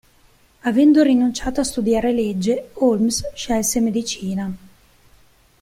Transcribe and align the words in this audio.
Avendo 0.63 1.03
rinunciato 1.03 1.59
a 1.59 1.63
studiare 1.63 2.11
legge, 2.11 2.69
Holmes 2.73 3.23
scelse 3.35 3.79
medicina. 3.81 4.51